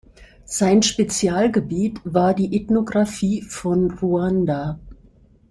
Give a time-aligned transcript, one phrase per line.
[0.45, 4.79] Sein Spezialgebiet war die Ethnographie von Ruanda.